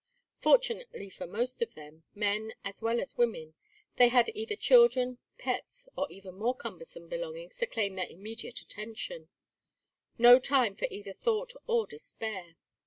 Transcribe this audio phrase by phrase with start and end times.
[0.39, 3.53] Fortunately for most of them, men as well as women,
[3.97, 9.29] they had either children, pets, or even more cumbersome belongings to claim their immediate attention;
[10.17, 12.55] no time for either thought or despair.